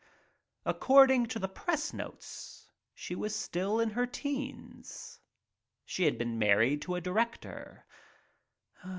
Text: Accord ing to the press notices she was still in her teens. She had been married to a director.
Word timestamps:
Accord 0.65 1.11
ing 1.11 1.27
to 1.27 1.37
the 1.37 1.47
press 1.47 1.93
notices 1.93 2.67
she 2.95 3.13
was 3.13 3.35
still 3.35 3.79
in 3.79 3.91
her 3.91 4.07
teens. 4.07 5.19
She 5.85 6.05
had 6.05 6.17
been 6.17 6.39
married 6.39 6.81
to 6.81 6.95
a 6.95 7.01
director. 7.01 7.85